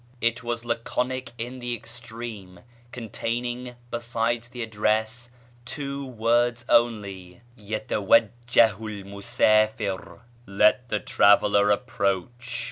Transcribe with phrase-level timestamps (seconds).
[0.19, 2.61] It was laconic in the extreme,
[2.91, 5.29] containing, besides the address,
[5.63, 12.59] two words only: "Yatawajjahu 'l musáfir" ("Let the traveller approach").